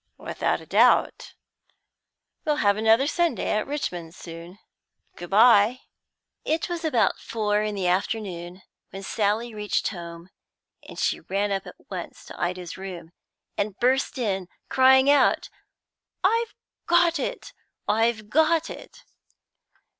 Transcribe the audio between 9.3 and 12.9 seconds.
reached home, and she ran up at once to Ida's